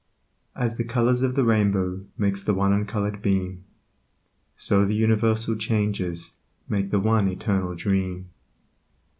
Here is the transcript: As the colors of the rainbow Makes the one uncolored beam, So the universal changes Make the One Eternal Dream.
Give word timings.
As 0.55 0.77
the 0.77 0.83
colors 0.83 1.21
of 1.21 1.35
the 1.35 1.43
rainbow 1.43 2.03
Makes 2.17 2.43
the 2.43 2.55
one 2.55 2.73
uncolored 2.73 3.21
beam, 3.21 3.65
So 4.55 4.83
the 4.83 4.95
universal 4.95 5.55
changes 5.55 6.37
Make 6.67 6.89
the 6.89 6.99
One 6.99 7.27
Eternal 7.27 7.75
Dream. 7.75 8.27